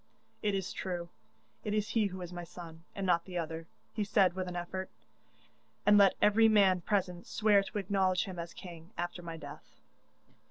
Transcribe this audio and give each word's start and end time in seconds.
'It 0.41 0.55
is 0.55 0.73
true; 0.73 1.09
it 1.63 1.75
is 1.75 1.89
he 1.89 2.07
who 2.07 2.23
is 2.23 2.33
my 2.33 2.43
son, 2.43 2.83
and 2.95 3.05
not 3.05 3.25
the 3.25 3.37
other,' 3.37 3.67
he 3.93 4.03
said 4.03 4.33
with 4.33 4.47
an 4.47 4.55
effort, 4.55 4.89
'and 5.85 5.95
let 5.99 6.15
every 6.19 6.49
man 6.49 6.81
present 6.81 7.27
swear 7.27 7.61
to 7.61 7.77
acknowledge 7.77 8.23
him 8.23 8.39
as 8.39 8.51
king, 8.51 8.89
after 8.97 9.21
my 9.21 9.37
death. 9.37 9.75